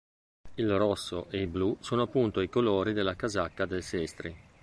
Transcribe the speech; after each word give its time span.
Il 0.55 0.77
rosso 0.77 1.29
e 1.29 1.41
il 1.41 1.47
blu 1.47 1.77
sono 1.79 2.01
appunto 2.01 2.41
i 2.41 2.49
colori 2.49 2.91
della 2.91 3.15
casacca 3.15 3.67
del 3.67 3.83
Sestri. 3.83 4.35